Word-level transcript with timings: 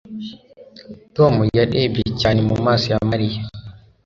Tom 1.15 1.33
yarebye 1.57 2.07
cyane 2.21 2.39
mu 2.49 2.55
maso 2.65 2.85
ya 2.93 2.99
Mariya 3.09 3.39